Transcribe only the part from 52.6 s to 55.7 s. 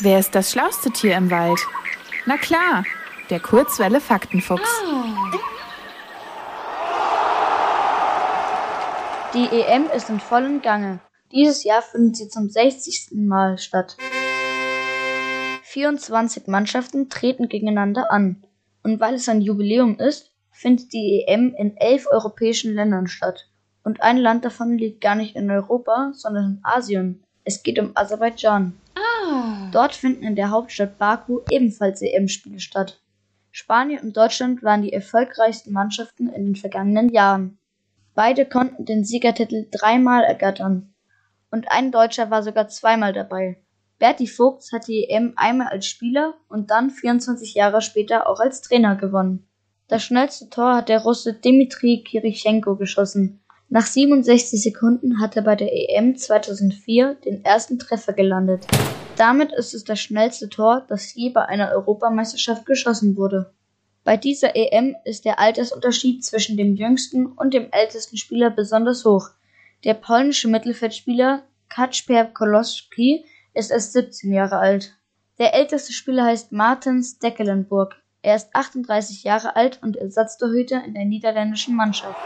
geschossen. Nach 67 Sekunden hat er bei der